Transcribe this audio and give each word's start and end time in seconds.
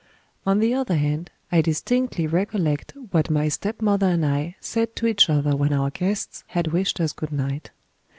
On 0.47 0.57
the 0.57 0.73
other 0.73 0.95
hand, 0.95 1.29
I 1.51 1.61
distinctly 1.61 2.25
recollect 2.25 2.95
what 3.11 3.29
my 3.29 3.49
stepmother 3.49 4.07
and 4.07 4.25
I 4.25 4.55
said 4.59 4.95
to 4.95 5.05
each 5.05 5.29
other 5.29 5.55
when 5.55 5.73
our 5.73 5.91
guests 5.91 6.43
had 6.47 6.69
wished 6.73 6.99
us 6.99 7.13
good 7.13 7.31
night. 7.31 7.69